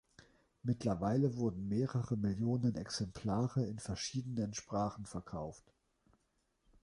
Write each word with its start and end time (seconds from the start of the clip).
Mittlerweile 0.63 1.37
wurden 1.37 1.67
mehrere 1.69 2.17
Millionen 2.17 2.73
Exemplare 2.73 3.67
in 3.67 3.77
verschiedenen 3.77 4.51
Sprachen 4.55 5.05
verkauft. 5.05 5.75